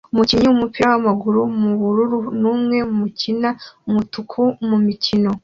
[0.13, 3.49] Umukinnyi wumupira wamaguru mubururu numwe mukina
[3.87, 5.29] umutuku mumikino